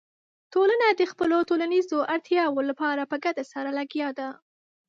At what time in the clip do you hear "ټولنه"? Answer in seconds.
0.53-0.87